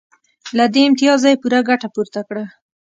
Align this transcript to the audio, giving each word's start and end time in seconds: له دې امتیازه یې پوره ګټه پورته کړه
له 0.57 0.65
دې 0.73 0.81
امتیازه 0.89 1.27
یې 1.31 1.39
پوره 1.41 1.59
ګټه 1.69 1.87
پورته 1.93 2.21
کړه 2.27 2.45